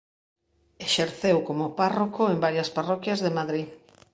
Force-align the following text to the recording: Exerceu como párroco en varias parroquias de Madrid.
Exerceu 0.85 1.37
como 1.47 1.73
párroco 1.79 2.21
en 2.33 2.37
varias 2.45 2.69
parroquias 2.77 3.19
de 3.21 3.35
Madrid. 3.39 3.67